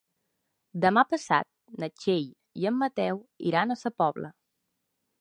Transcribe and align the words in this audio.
Demà 0.85 1.03
passat 1.11 1.51
na 1.85 1.91
Txell 1.97 2.25
i 2.65 2.67
en 2.73 2.81
Mateu 2.85 3.23
iran 3.53 3.71
a 3.71 3.81
Sa 3.85 3.97
Pobla. 4.03 4.35